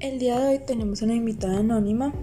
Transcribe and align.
El 0.00 0.18
día 0.18 0.40
de 0.40 0.48
hoy 0.48 0.58
tenemos 0.66 1.02
una 1.02 1.14
invitada 1.14 1.58
anónima, 1.58 2.14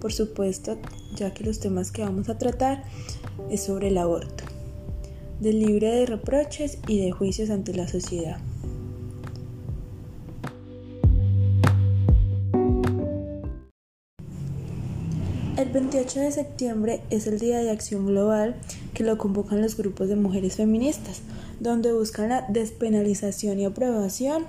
por 0.00 0.12
supuesto, 0.12 0.76
ya 1.14 1.32
que 1.32 1.44
los 1.44 1.60
temas 1.60 1.92
que 1.92 2.02
vamos 2.02 2.28
a 2.28 2.36
tratar 2.36 2.82
es 3.48 3.62
sobre 3.62 3.88
el 3.88 3.98
aborto, 3.98 4.42
del 5.38 5.60
libre 5.60 5.86
de 5.86 6.06
reproches 6.06 6.78
y 6.88 7.00
de 7.00 7.12
juicios 7.12 7.48
ante 7.50 7.74
la 7.74 7.86
sociedad. 7.86 8.38
El 15.56 15.68
28 15.68 16.20
de 16.20 16.32
septiembre 16.32 17.02
es 17.10 17.28
el 17.28 17.38
Día 17.38 17.58
de 17.58 17.70
Acción 17.70 18.06
Global 18.06 18.56
que 18.94 19.04
lo 19.04 19.16
convocan 19.16 19.62
los 19.62 19.76
grupos 19.76 20.08
de 20.08 20.16
mujeres 20.16 20.56
feministas, 20.56 21.22
donde 21.60 21.92
buscan 21.92 22.30
la 22.30 22.46
despenalización 22.48 23.60
y 23.60 23.66
aprobación 23.66 24.46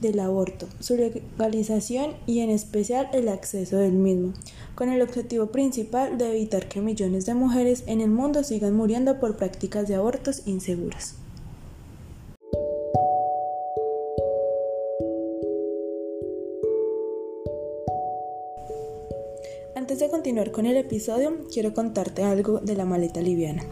del 0.00 0.18
aborto, 0.18 0.66
su 0.80 0.96
legalización 0.96 2.14
y 2.26 2.40
en 2.40 2.50
especial 2.50 3.08
el 3.12 3.28
acceso 3.28 3.76
del 3.76 3.92
mismo, 3.92 4.32
con 4.74 4.88
el 4.88 5.02
objetivo 5.02 5.46
principal 5.46 6.18
de 6.18 6.30
evitar 6.30 6.68
que 6.68 6.80
millones 6.80 7.26
de 7.26 7.34
mujeres 7.34 7.84
en 7.86 8.00
el 8.00 8.10
mundo 8.10 8.42
sigan 8.42 8.74
muriendo 8.74 9.20
por 9.20 9.36
prácticas 9.36 9.86
de 9.86 9.94
abortos 9.94 10.42
inseguras. 10.46 11.14
Continuar 20.24 20.52
con 20.52 20.64
el 20.64 20.78
episodio, 20.78 21.36
quiero 21.52 21.74
contarte 21.74 22.22
algo 22.22 22.58
de 22.60 22.74
la 22.74 22.86
maleta 22.86 23.20
liviana. 23.20 23.62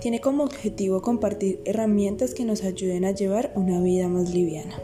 Tiene 0.00 0.20
como 0.20 0.44
objetivo 0.44 1.02
compartir 1.02 1.60
herramientas 1.64 2.32
que 2.32 2.44
nos 2.44 2.62
ayuden 2.62 3.04
a 3.04 3.10
llevar 3.10 3.50
una 3.56 3.80
vida 3.80 4.06
más 4.06 4.30
liviana. 4.32 4.78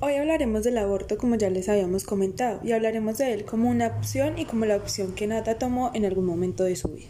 Hoy 0.00 0.12
hablaremos 0.16 0.62
del 0.62 0.76
aborto 0.76 1.16
como 1.16 1.36
ya 1.36 1.48
les 1.48 1.70
habíamos 1.70 2.04
comentado 2.04 2.60
y 2.62 2.72
hablaremos 2.72 3.16
de 3.16 3.32
él 3.32 3.46
como 3.46 3.70
una 3.70 3.86
opción 3.86 4.38
y 4.38 4.44
como 4.44 4.66
la 4.66 4.76
opción 4.76 5.14
que 5.14 5.26
Nata 5.26 5.58
tomó 5.58 5.90
en 5.94 6.04
algún 6.04 6.26
momento 6.26 6.64
de 6.64 6.76
su 6.76 6.88
vida. 6.88 7.08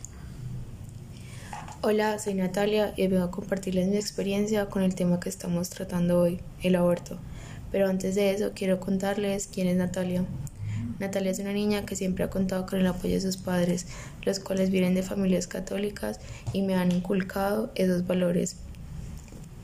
Hola, 1.82 2.16
soy 2.20 2.34
Natalia 2.34 2.94
y 2.96 3.08
vengo 3.08 3.24
a 3.24 3.32
compartirles 3.32 3.88
mi 3.88 3.96
experiencia 3.96 4.66
con 4.66 4.82
el 4.84 4.94
tema 4.94 5.18
que 5.18 5.30
estamos 5.30 5.68
tratando 5.68 6.20
hoy, 6.20 6.40
el 6.62 6.76
aborto. 6.76 7.18
Pero 7.72 7.88
antes 7.88 8.14
de 8.14 8.32
eso 8.32 8.52
quiero 8.54 8.80
contarles 8.80 9.48
quién 9.52 9.68
es 9.68 9.76
Natalia. 9.76 10.24
Natalia 10.98 11.30
es 11.30 11.38
una 11.38 11.52
niña 11.52 11.86
que 11.86 11.96
siempre 11.96 12.24
ha 12.24 12.30
contado 12.30 12.66
con 12.66 12.78
el 12.78 12.86
apoyo 12.86 13.14
de 13.14 13.20
sus 13.20 13.36
padres, 13.36 13.86
los 14.24 14.40
cuales 14.40 14.70
vienen 14.70 14.94
de 14.94 15.02
familias 15.02 15.46
católicas 15.46 16.20
y 16.52 16.62
me 16.62 16.74
han 16.74 16.92
inculcado 16.92 17.70
esos 17.74 18.06
valores 18.06 18.56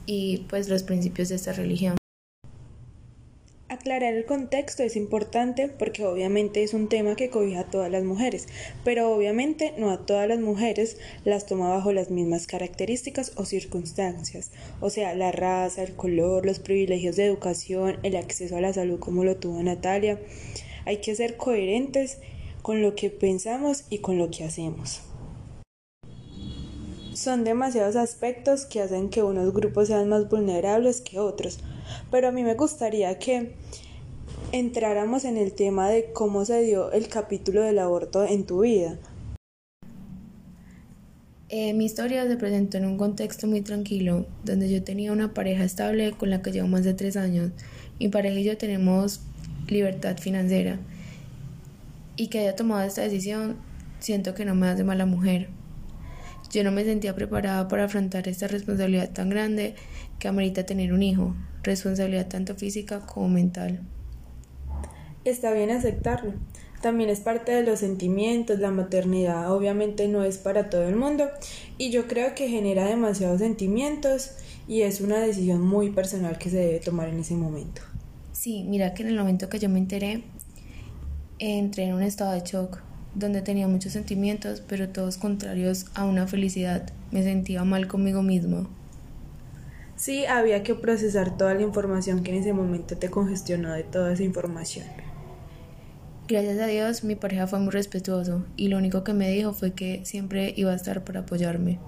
y 0.06 0.46
pues 0.48 0.68
los 0.68 0.82
principios 0.82 1.28
de 1.28 1.34
esta 1.34 1.52
religión. 1.52 1.96
Aclarar 3.86 4.14
el 4.14 4.24
contexto 4.24 4.82
es 4.82 4.96
importante 4.96 5.68
porque 5.68 6.04
obviamente 6.04 6.64
es 6.64 6.74
un 6.74 6.88
tema 6.88 7.14
que 7.14 7.30
cobija 7.30 7.60
a 7.60 7.70
todas 7.70 7.88
las 7.88 8.02
mujeres, 8.02 8.48
pero 8.82 9.14
obviamente 9.14 9.74
no 9.78 9.92
a 9.92 10.04
todas 10.04 10.26
las 10.26 10.40
mujeres 10.40 10.96
las 11.24 11.46
toma 11.46 11.68
bajo 11.68 11.92
las 11.92 12.10
mismas 12.10 12.48
características 12.48 13.30
o 13.36 13.44
circunstancias, 13.44 14.50
o 14.80 14.90
sea, 14.90 15.14
la 15.14 15.30
raza, 15.30 15.84
el 15.84 15.94
color, 15.94 16.44
los 16.44 16.58
privilegios 16.58 17.14
de 17.14 17.26
educación, 17.26 17.98
el 18.02 18.16
acceso 18.16 18.56
a 18.56 18.60
la 18.60 18.72
salud 18.72 18.98
como 18.98 19.22
lo 19.22 19.36
tuvo 19.36 19.62
Natalia. 19.62 20.18
Hay 20.84 20.96
que 20.96 21.14
ser 21.14 21.36
coherentes 21.36 22.18
con 22.62 22.82
lo 22.82 22.96
que 22.96 23.10
pensamos 23.10 23.84
y 23.88 23.98
con 23.98 24.18
lo 24.18 24.32
que 24.32 24.42
hacemos. 24.42 25.02
Son 27.14 27.44
demasiados 27.44 27.94
aspectos 27.94 28.66
que 28.66 28.80
hacen 28.80 29.10
que 29.10 29.22
unos 29.22 29.54
grupos 29.54 29.86
sean 29.86 30.08
más 30.08 30.28
vulnerables 30.28 31.00
que 31.00 31.20
otros, 31.20 31.60
pero 32.10 32.28
a 32.28 32.32
mí 32.32 32.42
me 32.42 32.54
gustaría 32.54 33.18
que 33.18 33.54
entráramos 34.52 35.24
en 35.24 35.36
el 35.36 35.52
tema 35.52 35.88
de 35.88 36.12
cómo 36.12 36.44
se 36.44 36.62
dio 36.62 36.92
el 36.92 37.08
capítulo 37.08 37.62
del 37.62 37.78
aborto 37.78 38.24
en 38.24 38.44
tu 38.44 38.60
vida. 38.60 38.98
Eh, 41.48 41.74
mi 41.74 41.84
historia 41.84 42.26
se 42.26 42.36
presentó 42.36 42.76
en 42.76 42.86
un 42.86 42.96
contexto 42.96 43.46
muy 43.46 43.60
tranquilo, 43.60 44.26
donde 44.44 44.68
yo 44.68 44.82
tenía 44.82 45.12
una 45.12 45.32
pareja 45.32 45.62
estable 45.62 46.12
con 46.12 46.30
la 46.30 46.42
que 46.42 46.50
llevo 46.50 46.66
más 46.66 46.82
de 46.82 46.94
tres 46.94 47.16
años. 47.16 47.52
Mi 48.00 48.08
pareja 48.08 48.40
y 48.40 48.44
yo 48.44 48.56
tenemos 48.56 49.20
libertad 49.68 50.18
financiera. 50.18 50.80
Y 52.16 52.28
que 52.28 52.40
haya 52.40 52.56
tomado 52.56 52.82
esta 52.82 53.02
decisión, 53.02 53.56
siento 54.00 54.34
que 54.34 54.44
no 54.44 54.54
me 54.56 54.68
hace 54.68 54.82
mala 54.82 55.06
mujer. 55.06 55.48
Yo 56.56 56.64
no 56.64 56.72
me 56.72 56.84
sentía 56.84 57.14
preparada 57.14 57.68
para 57.68 57.84
afrontar 57.84 58.26
esta 58.28 58.48
responsabilidad 58.48 59.10
tan 59.10 59.28
grande 59.28 59.74
que 60.18 60.26
amerita 60.26 60.64
tener 60.64 60.94
un 60.94 61.02
hijo, 61.02 61.36
responsabilidad 61.62 62.28
tanto 62.28 62.54
física 62.54 63.00
como 63.00 63.28
mental. 63.28 63.80
Está 65.26 65.52
bien 65.52 65.70
aceptarlo. 65.70 66.32
También 66.80 67.10
es 67.10 67.20
parte 67.20 67.52
de 67.52 67.62
los 67.62 67.80
sentimientos, 67.80 68.58
la 68.58 68.70
maternidad 68.70 69.52
obviamente 69.52 70.08
no 70.08 70.24
es 70.24 70.38
para 70.38 70.70
todo 70.70 70.84
el 70.88 70.96
mundo 70.96 71.28
y 71.76 71.90
yo 71.90 72.08
creo 72.08 72.34
que 72.34 72.48
genera 72.48 72.86
demasiados 72.86 73.40
sentimientos 73.40 74.30
y 74.66 74.80
es 74.80 75.02
una 75.02 75.18
decisión 75.18 75.60
muy 75.60 75.90
personal 75.90 76.38
que 76.38 76.48
se 76.48 76.56
debe 76.56 76.80
tomar 76.80 77.10
en 77.10 77.20
ese 77.20 77.34
momento. 77.34 77.82
Sí, 78.32 78.64
mira 78.66 78.94
que 78.94 79.02
en 79.02 79.10
el 79.10 79.18
momento 79.18 79.50
que 79.50 79.58
yo 79.58 79.68
me 79.68 79.78
enteré, 79.78 80.22
entré 81.38 81.84
en 81.84 81.92
un 81.92 82.02
estado 82.02 82.32
de 82.32 82.40
shock 82.40 82.80
donde 83.16 83.40
tenía 83.40 83.66
muchos 83.66 83.94
sentimientos, 83.94 84.62
pero 84.66 84.90
todos 84.90 85.16
contrarios 85.16 85.86
a 85.94 86.04
una 86.04 86.26
felicidad. 86.26 86.90
Me 87.10 87.22
sentía 87.22 87.64
mal 87.64 87.88
conmigo 87.88 88.22
mismo. 88.22 88.68
Sí, 89.96 90.26
había 90.26 90.62
que 90.62 90.74
procesar 90.74 91.38
toda 91.38 91.54
la 91.54 91.62
información 91.62 92.22
que 92.22 92.30
en 92.30 92.38
ese 92.38 92.52
momento 92.52 92.98
te 92.98 93.08
congestionó 93.08 93.72
de 93.72 93.82
toda 93.82 94.12
esa 94.12 94.22
información. 94.22 94.86
Gracias 96.28 96.58
a 96.58 96.66
Dios 96.66 97.04
mi 97.04 97.14
pareja 97.14 97.46
fue 97.46 97.60
muy 97.60 97.70
respetuoso 97.70 98.44
y 98.56 98.68
lo 98.68 98.76
único 98.76 99.04
que 99.04 99.14
me 99.14 99.30
dijo 99.30 99.54
fue 99.54 99.72
que 99.72 100.04
siempre 100.04 100.52
iba 100.56 100.72
a 100.72 100.76
estar 100.76 101.02
para 101.04 101.20
apoyarme. 101.20 101.78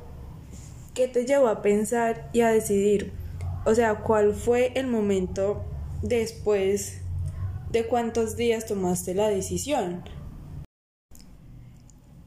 ¿Qué 0.95 1.09
te 1.09 1.27
llevó 1.27 1.49
a 1.49 1.61
pensar 1.61 2.31
y 2.33 2.41
a 2.41 2.49
decidir? 2.49 3.13
O 3.67 3.75
sea, 3.75 3.97
¿cuál 3.97 4.33
fue 4.33 4.73
el 4.77 4.87
momento 4.87 5.63
después 6.03 7.01
de 7.71 7.87
cuántos 7.87 8.37
días 8.37 8.65
tomaste 8.65 9.15
la 9.15 9.29
decisión? 9.29 10.03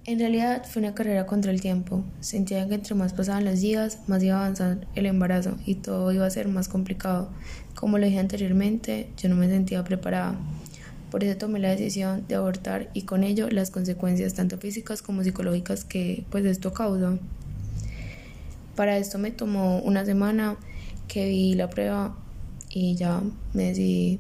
En 0.03 0.17
realidad 0.17 0.65
fue 0.65 0.81
una 0.81 0.95
carrera 0.95 1.27
contra 1.27 1.51
el 1.51 1.61
tiempo. 1.61 2.03
Sentía 2.21 2.67
que 2.67 2.73
entre 2.73 2.95
más 2.95 3.13
pasaban 3.13 3.45
los 3.45 3.61
días, 3.61 3.99
más 4.07 4.23
iba 4.23 4.37
a 4.37 4.39
avanzar 4.39 4.87
el 4.95 5.05
embarazo 5.05 5.57
y 5.63 5.75
todo 5.75 6.11
iba 6.11 6.25
a 6.25 6.29
ser 6.31 6.47
más 6.47 6.67
complicado. 6.67 7.29
Como 7.75 7.99
lo 7.99 8.07
dije 8.07 8.17
anteriormente, 8.17 9.11
yo 9.17 9.29
no 9.29 9.35
me 9.35 9.47
sentía 9.47 9.83
preparada. 9.83 10.39
Por 11.11 11.23
eso 11.23 11.37
tomé 11.37 11.59
la 11.59 11.69
decisión 11.69 12.25
de 12.27 12.33
abortar 12.33 12.89
y 12.95 13.03
con 13.03 13.23
ello 13.23 13.47
las 13.51 13.69
consecuencias 13.69 14.33
tanto 14.33 14.57
físicas 14.57 15.03
como 15.03 15.23
psicológicas 15.23 15.85
que 15.85 16.25
pues 16.31 16.45
esto 16.45 16.73
causa. 16.73 17.19
Para 18.75 18.97
esto 18.97 19.19
me 19.19 19.29
tomó 19.29 19.81
una 19.81 20.03
semana 20.03 20.57
que 21.07 21.27
vi 21.27 21.53
la 21.53 21.69
prueba 21.69 22.17
y 22.69 22.95
ya 22.95 23.21
me 23.53 23.65
decidí 23.65 24.19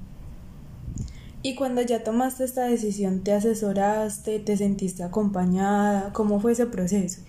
y 1.43 1.55
cuando 1.55 1.81
ya 1.81 2.03
tomaste 2.03 2.43
esta 2.43 2.65
decisión, 2.65 3.23
¿te 3.23 3.33
asesoraste? 3.33 4.39
¿Te 4.39 4.57
sentiste 4.57 5.03
acompañada? 5.03 6.13
¿Cómo 6.13 6.39
fue 6.39 6.51
ese 6.51 6.67
proceso? 6.67 7.21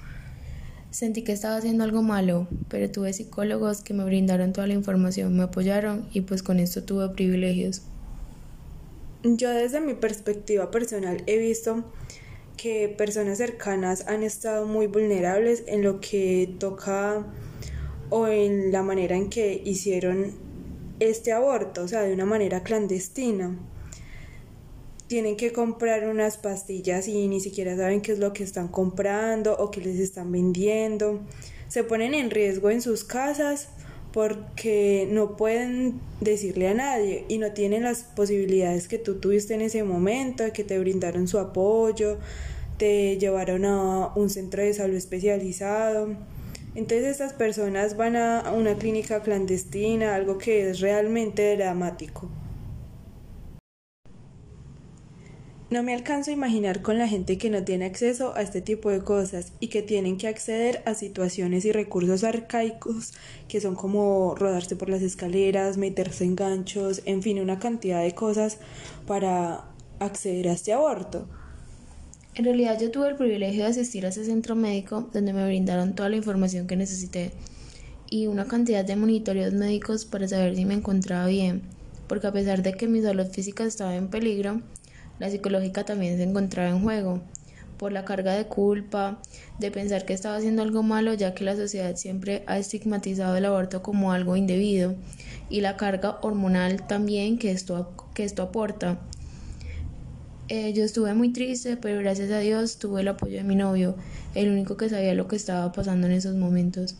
Sentí 0.91 1.25
que 1.25 1.33
estaba 1.33 1.56
haciendo 1.56 1.84
algo 1.84 2.03
malo, 2.03 2.47
pero 2.69 2.91
tuve 2.91 3.15
psicólogos 3.15 3.81
que 3.81 3.95
me 3.95 4.05
brindaron 4.05 4.53
toda 4.53 4.67
la 4.67 4.75
información, 4.75 5.34
me 5.34 5.45
apoyaron 5.45 6.06
y 6.12 6.21
pues 6.21 6.43
con 6.43 6.61
esto 6.61 6.83
tuve 6.83 7.09
privilegios. 7.09 7.81
Yo 9.22 9.49
desde 9.49 9.81
mi 9.81 9.95
perspectiva 9.95 10.71
personal 10.71 11.22
he 11.27 11.39
visto 11.39 11.84
que 12.59 12.89
personas 12.89 13.39
cercanas 13.39 14.07
han 14.09 14.22
estado 14.22 14.66
muy 14.66 14.86
vulnerables 14.89 15.65
en 15.66 15.83
lo 15.83 16.01
que 16.01 16.54
toca 16.59 17.25
o 18.10 18.27
en 18.27 18.71
la 18.72 18.83
manera 18.83 19.16
en 19.16 19.31
que 19.31 19.63
hicieron 19.65 20.33
este 21.01 21.33
aborto, 21.33 21.84
o 21.84 21.89
sea, 21.89 22.03
de 22.03 22.13
una 22.13 22.27
manera 22.27 22.63
clandestina 22.63 23.57
tienen 25.12 25.36
que 25.36 25.53
comprar 25.53 26.09
unas 26.09 26.38
pastillas 26.38 27.06
y 27.06 27.28
ni 27.28 27.38
siquiera 27.38 27.76
saben 27.76 28.00
qué 28.00 28.12
es 28.12 28.18
lo 28.18 28.32
que 28.32 28.42
están 28.42 28.68
comprando 28.68 29.54
o 29.59 29.70
qué 29.70 29.82
les 29.82 29.98
están 29.98 30.32
vendiendo. 30.32 31.20
Se 31.68 31.84
ponen 31.84 32.14
en 32.14 32.30
riesgo 32.30 32.70
en 32.70 32.80
sus 32.80 33.04
casas 33.04 33.68
porque 34.14 35.06
no 35.10 35.36
pueden 35.36 36.00
decirle 36.22 36.68
a 36.68 36.72
nadie 36.72 37.26
y 37.28 37.36
no 37.36 37.53
tienen 37.53 37.82
las 37.82 38.04
posibilidades 38.04 38.88
que 38.88 38.97
tú 38.97 39.16
tuviste 39.16 39.53
en 39.53 39.60
ese 39.60 39.84
momento, 39.84 40.50
que 40.54 40.64
te 40.64 40.78
brindaron 40.78 41.28
su 41.28 41.38
apoyo, 41.38 42.16
te 42.78 43.18
llevaron 43.18 43.66
a 43.66 44.14
un 44.14 44.30
centro 44.30 44.62
de 44.62 44.72
salud 44.72 44.97
especializado. 44.97 46.09
Entonces 46.74 47.09
estas 47.09 47.34
personas 47.34 47.98
van 47.98 48.16
a 48.16 48.50
una 48.56 48.78
clínica 48.78 49.20
clandestina, 49.20 50.14
algo 50.14 50.38
que 50.38 50.70
es 50.70 50.80
realmente 50.80 51.54
dramático. 51.59 52.30
No 55.72 55.83
me 55.83 55.95
alcanzo 55.95 56.30
a 56.30 56.34
imaginar 56.34 56.83
con 56.83 56.98
la 56.98 57.09
gente 57.09 57.39
que 57.39 57.48
no 57.48 57.65
tiene 57.65 57.86
acceso 57.86 58.36
a 58.36 58.42
este 58.42 58.60
tipo 58.60 58.91
de 58.91 59.01
cosas 59.01 59.54
y 59.59 59.69
que 59.69 59.80
tienen 59.80 60.19
que 60.19 60.28
acceder 60.28 60.83
a 60.84 60.92
situaciones 60.92 61.65
y 61.65 61.72
recursos 61.72 62.24
arcaicos 62.24 63.15
que 63.48 63.59
son 63.59 63.74
como 63.74 64.34
rodarse 64.34 64.77
por 64.77 64.91
las 64.91 65.01
escaleras, 65.01 65.78
meterse 65.78 66.24
en 66.24 66.36
ganchos, 66.36 67.01
en 67.07 67.22
fin, 67.22 67.41
una 67.41 67.59
cantidad 67.59 68.03
de 68.03 68.15
cosas 68.15 68.59
para 69.07 69.65
acceder 69.98 70.48
a 70.48 70.53
este 70.53 70.74
aborto. 70.74 71.27
En 72.34 72.45
realidad 72.45 72.78
yo 72.78 72.91
tuve 72.91 73.09
el 73.09 73.16
privilegio 73.16 73.65
de 73.65 73.71
asistir 73.71 74.04
a 74.04 74.10
ese 74.10 74.27
centro 74.27 74.54
médico 74.54 75.09
donde 75.10 75.33
me 75.33 75.47
brindaron 75.47 75.95
toda 75.95 76.10
la 76.10 76.16
información 76.16 76.66
que 76.66 76.77
necesité 76.77 77.30
y 78.10 78.27
una 78.27 78.45
cantidad 78.45 78.84
de 78.84 78.97
monitoreos 78.97 79.54
médicos 79.54 80.04
para 80.04 80.28
saber 80.28 80.54
si 80.54 80.66
me 80.66 80.74
encontraba 80.74 81.28
bien, 81.28 81.63
porque 82.09 82.27
a 82.27 82.33
pesar 82.33 82.63
de 82.63 82.74
que 82.74 82.89
mi 82.89 83.01
salud 83.01 83.28
física 83.28 83.65
estaba 83.65 83.97
en 83.97 84.09
peligro, 84.09 84.60
la 85.22 85.30
psicológica 85.30 85.84
también 85.84 86.16
se 86.16 86.24
encontraba 86.24 86.69
en 86.69 86.83
juego, 86.83 87.21
por 87.77 87.92
la 87.92 88.04
carga 88.04 88.34
de 88.34 88.47
culpa, 88.47 89.21
de 89.60 89.71
pensar 89.71 90.04
que 90.04 90.15
estaba 90.15 90.34
haciendo 90.34 90.63
algo 90.63 90.83
malo, 90.83 91.15
ya 91.15 91.33
que 91.33 91.45
la 91.45 91.54
sociedad 91.54 91.95
siempre 91.95 92.42
ha 92.48 92.59
estigmatizado 92.59 93.36
el 93.36 93.45
aborto 93.45 93.84
como 93.84 94.10
algo 94.10 94.34
indebido, 94.34 94.97
y 95.48 95.60
la 95.60 95.77
carga 95.77 96.19
hormonal 96.22 96.89
también 96.89 97.39
que 97.39 97.53
esto, 97.53 97.92
que 98.15 98.24
esto 98.24 98.42
aporta. 98.42 98.98
Eh, 100.48 100.72
yo 100.72 100.83
estuve 100.83 101.15
muy 101.15 101.33
triste, 101.33 101.77
pero 101.77 102.01
gracias 102.01 102.33
a 102.33 102.41
Dios 102.41 102.78
tuve 102.78 103.03
el 103.03 103.07
apoyo 103.07 103.36
de 103.36 103.45
mi 103.45 103.54
novio, 103.54 103.95
el 104.34 104.51
único 104.51 104.77
que 104.77 104.89
sabía 104.89 105.15
lo 105.15 105.28
que 105.28 105.36
estaba 105.36 105.71
pasando 105.71 106.09
en 106.09 106.15
esos 106.15 106.34
momentos. 106.34 106.97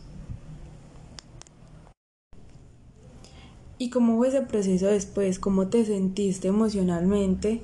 ¿Y 3.77 3.89
cómo 3.89 4.15
fue 4.15 4.29
ese 4.29 4.43
proceso 4.43 4.85
después? 4.85 5.39
¿Cómo 5.39 5.67
te 5.67 5.83
sentiste 5.83 6.47
emocionalmente? 6.47 7.61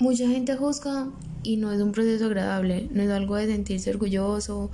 Mucha 0.00 0.26
gente 0.26 0.56
juzga 0.56 1.10
y 1.42 1.58
no 1.58 1.70
es 1.72 1.82
un 1.82 1.92
proceso 1.92 2.24
agradable, 2.24 2.88
no 2.90 3.02
es 3.02 3.10
algo 3.10 3.36
de 3.36 3.46
sentirse 3.48 3.90
orgulloso, 3.90 4.70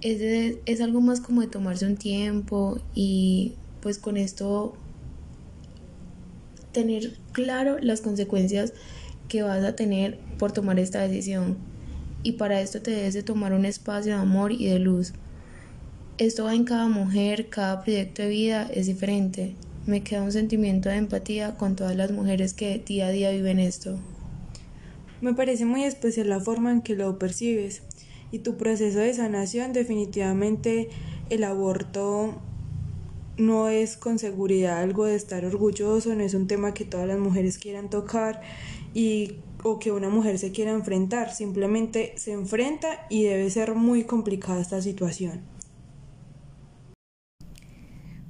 es, 0.00 0.58
es 0.66 0.80
algo 0.80 1.00
más 1.00 1.20
como 1.20 1.40
de 1.40 1.46
tomarse 1.46 1.86
un 1.86 1.96
tiempo 1.96 2.80
y 2.96 3.54
pues 3.80 3.98
con 3.98 4.16
esto 4.16 4.74
tener 6.72 7.16
claro 7.30 7.78
las 7.78 8.00
consecuencias 8.00 8.72
que 9.28 9.44
vas 9.44 9.62
a 9.62 9.76
tener 9.76 10.18
por 10.36 10.50
tomar 10.50 10.80
esta 10.80 11.00
decisión. 11.06 11.56
Y 12.24 12.32
para 12.32 12.60
esto 12.60 12.82
te 12.82 12.90
debes 12.90 13.14
de 13.14 13.22
tomar 13.22 13.52
un 13.52 13.64
espacio 13.64 14.14
de 14.14 14.18
amor 14.18 14.50
y 14.50 14.66
de 14.66 14.80
luz. 14.80 15.12
Esto 16.18 16.42
va 16.42 16.56
en 16.56 16.64
cada 16.64 16.88
mujer, 16.88 17.50
cada 17.50 17.84
proyecto 17.84 18.22
de 18.22 18.28
vida 18.30 18.68
es 18.74 18.86
diferente 18.86 19.54
me 19.88 20.02
queda 20.02 20.22
un 20.22 20.32
sentimiento 20.32 20.90
de 20.90 20.96
empatía 20.96 21.56
con 21.56 21.74
todas 21.74 21.96
las 21.96 22.12
mujeres 22.12 22.52
que 22.52 22.78
día 22.78 23.06
a 23.06 23.10
día 23.10 23.30
viven 23.30 23.58
esto. 23.58 23.98
Me 25.22 25.32
parece 25.32 25.64
muy 25.64 25.82
especial 25.82 26.28
la 26.28 26.40
forma 26.40 26.70
en 26.70 26.82
que 26.82 26.94
lo 26.94 27.18
percibes 27.18 27.82
y 28.30 28.40
tu 28.40 28.58
proceso 28.58 28.98
de 28.98 29.14
sanación 29.14 29.72
definitivamente 29.72 30.90
el 31.30 31.42
aborto 31.42 32.34
no 33.38 33.68
es 33.68 33.96
con 33.96 34.18
seguridad 34.18 34.82
algo 34.82 35.06
de 35.06 35.14
estar 35.14 35.46
orgulloso, 35.46 36.14
no 36.14 36.22
es 36.22 36.34
un 36.34 36.48
tema 36.48 36.74
que 36.74 36.84
todas 36.84 37.08
las 37.08 37.18
mujeres 37.18 37.56
quieran 37.56 37.88
tocar 37.88 38.42
y 38.92 39.36
o 39.64 39.78
que 39.78 39.90
una 39.90 40.10
mujer 40.10 40.38
se 40.38 40.52
quiera 40.52 40.72
enfrentar, 40.72 41.32
simplemente 41.32 42.12
se 42.16 42.32
enfrenta 42.32 43.06
y 43.08 43.22
debe 43.22 43.48
ser 43.48 43.74
muy 43.74 44.04
complicada 44.04 44.60
esta 44.60 44.82
situación. 44.82 45.40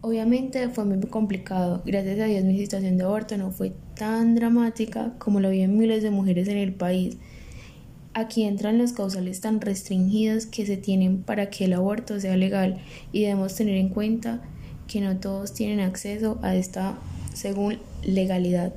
Obviamente 0.00 0.68
fue 0.68 0.84
muy 0.84 1.00
complicado. 1.00 1.82
Gracias 1.84 2.20
a 2.20 2.26
Dios 2.26 2.44
mi 2.44 2.56
situación 2.56 2.98
de 2.98 3.04
aborto 3.04 3.36
no 3.36 3.50
fue 3.50 3.72
tan 3.96 4.36
dramática 4.36 5.12
como 5.18 5.40
lo 5.40 5.50
viven 5.50 5.76
miles 5.76 6.04
de 6.04 6.10
mujeres 6.10 6.46
en 6.46 6.56
el 6.56 6.72
país. 6.72 7.16
Aquí 8.14 8.44
entran 8.44 8.78
los 8.78 8.92
causales 8.92 9.40
tan 9.40 9.60
restringidos 9.60 10.46
que 10.46 10.66
se 10.66 10.76
tienen 10.76 11.22
para 11.22 11.50
que 11.50 11.64
el 11.64 11.72
aborto 11.72 12.20
sea 12.20 12.36
legal 12.36 12.78
y 13.12 13.22
debemos 13.22 13.56
tener 13.56 13.76
en 13.76 13.88
cuenta 13.88 14.40
que 14.86 15.00
no 15.00 15.16
todos 15.18 15.52
tienen 15.52 15.80
acceso 15.80 16.38
a 16.42 16.54
esta 16.54 16.96
según 17.34 17.78
legalidad. 18.04 18.72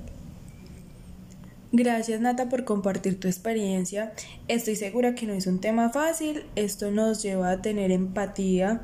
Gracias 1.71 2.19
Nata 2.19 2.49
por 2.49 2.65
compartir 2.65 3.19
tu 3.19 3.27
experiencia. 3.27 4.11
Estoy 4.47 4.75
segura 4.75 5.15
que 5.15 5.25
no 5.25 5.33
es 5.33 5.47
un 5.47 5.61
tema 5.61 5.89
fácil. 5.89 6.43
Esto 6.55 6.91
nos 6.91 7.23
lleva 7.23 7.51
a 7.51 7.61
tener 7.61 7.91
empatía 7.91 8.81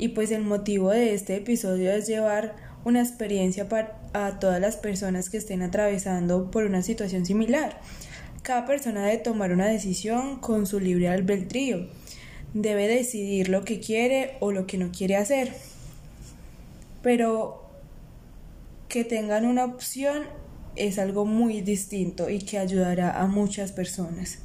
y 0.00 0.08
pues 0.08 0.30
el 0.30 0.42
motivo 0.42 0.90
de 0.90 1.12
este 1.12 1.36
episodio 1.36 1.92
es 1.92 2.06
llevar 2.06 2.56
una 2.84 3.02
experiencia 3.02 3.68
para 3.68 4.00
a 4.12 4.38
todas 4.40 4.60
las 4.60 4.76
personas 4.76 5.30
que 5.30 5.36
estén 5.36 5.62
atravesando 5.62 6.50
por 6.50 6.64
una 6.64 6.82
situación 6.82 7.26
similar. 7.26 7.78
Cada 8.42 8.66
persona 8.66 9.04
debe 9.04 9.18
tomar 9.18 9.52
una 9.52 9.66
decisión 9.66 10.40
con 10.40 10.66
su 10.66 10.80
libre 10.80 11.08
albedrío. 11.08 11.86
Debe 12.54 12.88
decidir 12.88 13.50
lo 13.50 13.64
que 13.64 13.78
quiere 13.78 14.36
o 14.40 14.50
lo 14.52 14.66
que 14.66 14.78
no 14.78 14.90
quiere 14.90 15.16
hacer. 15.16 15.52
Pero 17.02 17.62
que 18.88 19.04
tengan 19.04 19.44
una 19.44 19.66
opción 19.66 20.24
es 20.76 20.98
algo 20.98 21.26
muy 21.26 21.60
distinto 21.60 22.30
y 22.30 22.40
que 22.40 22.58
ayudará 22.58 23.20
a 23.20 23.26
muchas 23.26 23.70
personas. 23.72 24.38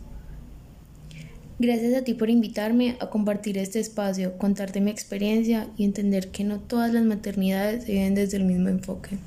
Gracias 1.66 1.96
a 1.96 2.04
ti 2.04 2.14
por 2.14 2.30
invitarme 2.30 2.96
a 3.00 3.10
compartir 3.10 3.58
este 3.58 3.80
espacio, 3.80 4.38
contarte 4.38 4.82
mi 4.82 4.92
experiencia 4.92 5.68
y 5.76 5.84
entender 5.84 6.30
que 6.30 6.44
no 6.44 6.60
todas 6.60 6.94
las 6.94 7.04
maternidades 7.06 7.86
se 7.86 7.94
viven 7.94 8.14
desde 8.14 8.38
el 8.38 8.44
mismo 8.44 8.70
enfoque. 8.70 9.18